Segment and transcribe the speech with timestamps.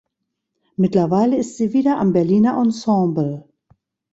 [0.77, 3.47] Mittlerweile ist sie wieder am Berliner Ensemble.